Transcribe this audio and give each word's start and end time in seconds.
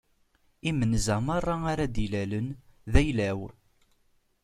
Imenza 0.69 1.17
meṛṛa 1.25 1.55
ara 1.71 1.85
d-ilalen 1.93 2.47
d 2.91 2.93
ayla-w. 3.01 3.39